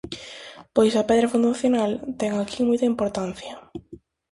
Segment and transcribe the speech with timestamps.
[0.75, 3.53] Pois a pedra fundacional, ten aquí moita importancia.